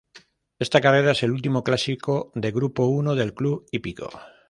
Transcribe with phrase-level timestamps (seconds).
[0.57, 4.09] Esta carrera es el último clásico de Grupo I del Club Hípico.